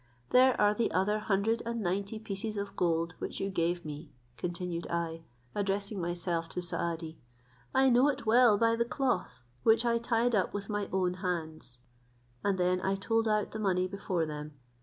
There 0.31 0.59
are 0.59 0.73
the 0.73 0.91
other 0.91 1.19
hundred 1.19 1.61
and 1.63 1.79
ninety 1.79 2.17
pieces 2.17 2.57
of 2.57 2.75
gold 2.75 3.13
which 3.19 3.39
you 3.39 3.51
gave 3.51 3.85
me," 3.85 4.09
continued 4.35 4.87
I, 4.89 5.21
addressing 5.53 6.01
myself 6.01 6.49
to 6.49 6.61
Saadi; 6.63 7.19
"I 7.71 7.87
know 7.91 8.07
it 8.07 8.25
well 8.25 8.57
by 8.57 8.75
the 8.75 8.83
cloth, 8.83 9.43
which 9.61 9.85
I 9.85 9.99
tied 9.99 10.33
up 10.33 10.55
with 10.55 10.69
my 10.69 10.89
own 10.91 11.13
hands;" 11.21 11.81
and 12.43 12.57
then 12.57 12.81
I 12.81 12.95
told 12.95 13.27
out 13.27 13.51
the 13.51 13.59
money 13.59 13.85
before 13.87 14.25
them. 14.25 14.53